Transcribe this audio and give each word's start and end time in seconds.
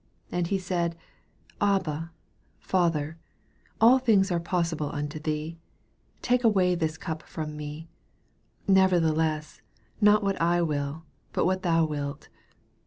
36 0.31 0.37
And 0.39 0.47
he 0.47 0.57
said, 0.57 0.95
Abba, 1.61 2.11
Father, 2.59 3.19
all 3.79 3.99
things 3.99 4.31
are 4.31 4.39
possible 4.39 4.89
unto 4.91 5.19
thee: 5.19 5.59
take 6.23 6.43
away 6.43 6.73
this 6.73 6.97
cup 6.97 7.21
from 7.21 7.55
me: 7.55 7.87
nevertheless 8.67 9.61
not 10.01 10.23
what 10.23 10.41
I 10.41 10.59
will, 10.63 11.03
but 11.33 11.45
what 11.45 11.61
thou 11.61 11.85
wilt. 11.85 12.29